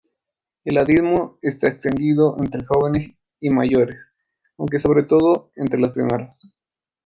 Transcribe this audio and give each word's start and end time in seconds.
El 0.65 0.79
ateísmo 0.79 1.37
está 1.43 1.67
extendido 1.67 2.35
entre 2.39 2.65
jóvenes 2.65 3.13
y 3.39 3.51
mayores, 3.51 4.15
aunque 4.57 4.79
sobre 4.79 5.03
todo 5.03 5.51
entre 5.55 5.79
los 5.79 5.91
primeros. 5.91 6.55